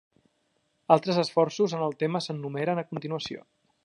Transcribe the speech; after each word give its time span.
Altres 0.95 1.19
esforços 1.23 1.75
en 1.79 1.83
el 1.89 1.93
tema 2.05 2.23
s'enumeren 2.29 2.81
a 2.83 2.85
continuació. 2.95 3.45